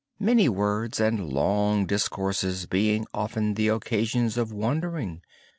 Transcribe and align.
Many 0.19 0.49
words 0.49 0.99
and 0.99 1.29
long 1.31 1.85
discourses 1.85 2.65
are 2.71 3.03
often 3.13 3.53
the 3.53 3.67
occasions 3.67 4.35
of 4.35 4.51
wandering. 4.51 5.21